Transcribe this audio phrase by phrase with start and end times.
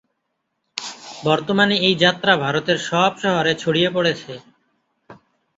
[1.23, 4.33] বর্তমানে এই যাত্রা ভারতের সব শহরে ছড়িয়ে পড়েছে।